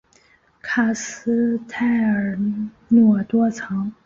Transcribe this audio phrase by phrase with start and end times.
[0.63, 2.35] 卡斯泰尔
[2.87, 3.93] 诺多藏。